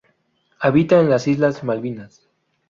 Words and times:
Habita 0.59 0.99
en 0.99 1.11
las 1.11 1.27
islas 1.27 1.63
Malvinas. 1.63 2.27